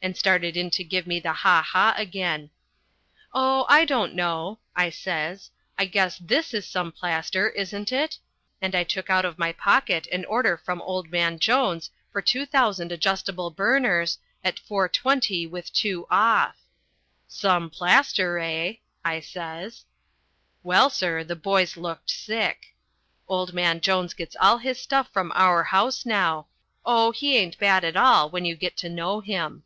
and 0.00 0.16
started 0.16 0.56
in 0.56 0.70
to 0.70 0.84
give 0.84 1.08
me 1.08 1.18
the 1.18 1.32
ha! 1.32 1.60
ha! 1.60 1.92
again. 1.96 2.48
"Oh, 3.34 3.66
I 3.68 3.84
don't 3.84 4.14
know," 4.14 4.60
I 4.76 4.90
says. 4.90 5.50
"I 5.76 5.86
guess 5.86 6.18
this 6.18 6.54
is 6.54 6.64
some 6.66 6.92
plaster, 6.92 7.48
isn't 7.50 7.90
it?" 7.90 8.16
and 8.62 8.76
I 8.76 8.84
took 8.84 9.10
out 9.10 9.24
of 9.24 9.40
my 9.40 9.50
pocket 9.50 10.06
an 10.12 10.24
order 10.26 10.56
from 10.56 10.80
old 10.82 11.10
man 11.10 11.40
Jones 11.40 11.90
for 12.12 12.22
two 12.22 12.46
thousand 12.46 12.92
adjustable 12.92 13.50
burners, 13.50 14.18
at 14.44 14.60
four 14.60 14.88
twenty 14.88 15.48
with 15.48 15.72
two 15.72 16.06
off. 16.12 16.56
"Some 17.26 17.68
plaster, 17.68 18.38
eh?" 18.38 18.74
I 19.04 19.18
says. 19.18 19.84
Well, 20.62 20.90
sir, 20.90 21.24
the 21.24 21.34
boys 21.34 21.76
looked 21.76 22.10
sick. 22.10 22.76
Old 23.26 23.52
man 23.52 23.80
Jones 23.80 24.14
gets 24.14 24.36
all 24.38 24.58
his 24.58 24.78
stuff 24.80 25.10
from 25.12 25.32
our 25.34 25.64
house 25.64 26.06
now. 26.06 26.46
Oh, 26.86 27.10
he 27.10 27.36
ain't 27.36 27.58
bad 27.58 27.82
at 27.82 27.96
all 27.96 28.30
when 28.30 28.44
you 28.44 28.54
get 28.54 28.76
to 28.76 28.88
know 28.88 29.18
him. 29.18 29.64